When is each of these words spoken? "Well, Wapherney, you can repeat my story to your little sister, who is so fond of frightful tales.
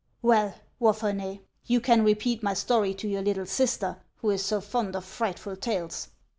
"Well, 0.23 0.55
Wapherney, 0.81 1.41
you 1.67 1.79
can 1.79 2.03
repeat 2.03 2.41
my 2.41 2.55
story 2.55 2.95
to 2.95 3.07
your 3.07 3.21
little 3.21 3.45
sister, 3.45 3.97
who 4.15 4.31
is 4.31 4.43
so 4.43 4.59
fond 4.59 4.95
of 4.95 5.05
frightful 5.05 5.55
tales. 5.57 6.07